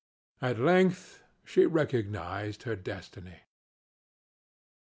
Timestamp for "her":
2.63-2.75